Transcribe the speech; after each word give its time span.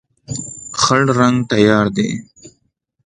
خړ 0.81 1.01
رنګ 1.19 1.37
تیاره 1.51 1.91
دی. 1.95 2.09